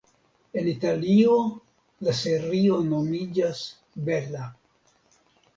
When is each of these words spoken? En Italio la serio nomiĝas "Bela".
En 0.61 0.69
Italio 0.71 1.35
la 2.07 2.15
serio 2.21 2.79
nomiĝas 2.95 3.63
"Bela". 4.09 4.49